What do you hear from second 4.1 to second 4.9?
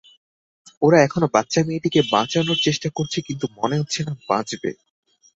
বাঁচবে।